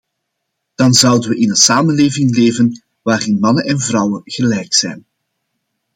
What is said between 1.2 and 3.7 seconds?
we in een samenleving leven waarin mannen